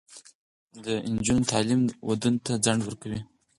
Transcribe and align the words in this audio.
د 0.83 0.85
نجونو 1.13 1.49
تعلیم 1.51 1.81
ودونو 2.07 2.39
ته 2.45 2.53
ځنډ 2.65 2.79
ورکوي. 2.83 3.19